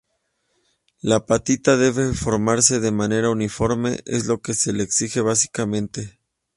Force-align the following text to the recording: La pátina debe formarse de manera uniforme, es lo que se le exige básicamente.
La 1.03 1.27
pátina 1.27 1.77
debe 1.77 2.15
formarse 2.15 2.79
de 2.79 2.89
manera 2.91 3.29
uniforme, 3.29 3.99
es 4.07 4.25
lo 4.25 4.41
que 4.41 4.55
se 4.55 4.73
le 4.73 4.81
exige 4.81 5.21
básicamente. 5.21 6.17